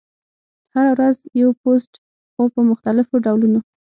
هره 0.73 0.91
ورځ 0.95 1.17
یو 1.41 1.49
پوسټ، 1.61 1.91
خو 2.33 2.43
په 2.53 2.61
مختلفو 2.69 3.15
ډولونو: 3.25 3.59